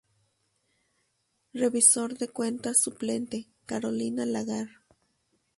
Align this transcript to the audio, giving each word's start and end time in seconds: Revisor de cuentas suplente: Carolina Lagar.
Revisor 1.53 2.17
de 2.17 2.27
cuentas 2.27 2.79
suplente: 2.81 3.45
Carolina 3.67 4.25
Lagar. 4.25 4.67